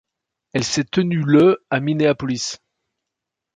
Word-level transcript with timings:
Elle 0.53 0.63
s'est 0.63 0.85
tenue 0.85 1.21
le 1.23 1.63
à 1.69 1.79
Minneapolis. 1.79 2.57